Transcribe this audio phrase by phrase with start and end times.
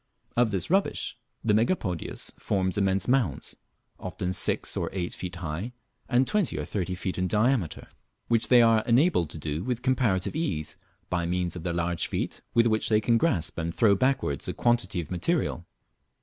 [0.35, 3.55] Of this rubbish the Megapodius forms immense mounds,
[3.99, 5.73] often six or eight feet high
[6.09, 7.87] and twenty or thirty feet in diameter,
[8.27, 10.75] which they are enabled to do with comparative ease,
[11.11, 14.55] by means of their large feet, with which they can grasp and throw backwards a
[14.55, 15.67] quantity of material.